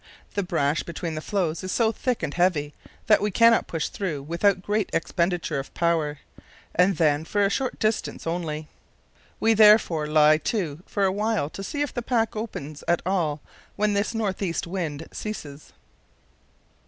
[0.33, 2.73] The brash between the floes is so thick and heavy
[3.05, 6.17] that we cannot push through without a great expenditure of power,
[6.73, 8.67] and then for a short distance only.
[9.39, 13.41] We therefore lie to for a while to see if the pack opens at all
[13.75, 15.71] when this north east wind ceases."